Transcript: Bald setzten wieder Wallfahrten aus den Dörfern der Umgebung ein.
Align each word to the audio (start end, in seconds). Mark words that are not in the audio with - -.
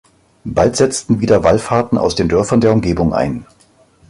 Bald 0.45 0.77
setzten 0.77 1.19
wieder 1.21 1.43
Wallfahrten 1.43 1.99
aus 1.99 2.15
den 2.15 2.27
Dörfern 2.27 2.59
der 2.59 2.71
Umgebung 2.73 3.13
ein. 3.13 3.45